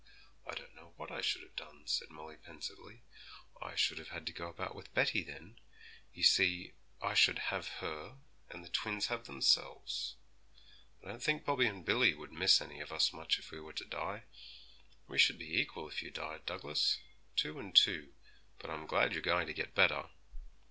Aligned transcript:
'I 0.47 0.55
don't 0.55 0.73
know 0.73 0.93
what 0.97 1.11
I 1.11 1.21
should 1.21 1.43
have 1.43 1.55
done,' 1.55 1.85
said 1.85 2.09
Molly 2.09 2.35
pensively. 2.35 3.03
'I 3.61 3.75
should 3.75 3.99
have 3.99 4.07
had 4.07 4.25
to 4.25 4.33
go 4.33 4.47
about 4.49 4.73
with 4.73 4.91
Betty 4.95 5.21
then. 5.23 5.59
You 6.11 6.23
see, 6.23 6.73
I 7.03 7.13
should 7.13 7.37
have 7.37 7.67
her, 7.85 8.17
and 8.49 8.65
the 8.65 8.69
twins 8.69 9.05
have 9.13 9.25
themselves. 9.27 10.15
I 11.03 11.09
don't 11.09 11.21
think 11.21 11.45
Bobby 11.45 11.67
and 11.67 11.85
Billy 11.85 12.15
would 12.15 12.33
miss 12.33 12.61
any 12.61 12.79
of 12.81 12.91
us 12.91 13.13
much 13.13 13.37
if 13.37 13.51
we 13.51 13.59
were 13.59 13.73
to 13.73 13.85
die. 13.85 14.23
We 15.07 15.19
should 15.19 15.37
be 15.37 15.55
equal 15.61 15.87
if 15.87 16.01
you 16.01 16.09
died, 16.09 16.47
Douglas 16.47 16.97
two 17.35 17.59
and 17.59 17.75
two, 17.75 18.15
but 18.57 18.71
I'm 18.71 18.87
glad 18.87 19.13
you're 19.13 19.21
going 19.21 19.45
to 19.45 19.53
get 19.53 19.75
better.' 19.75 20.09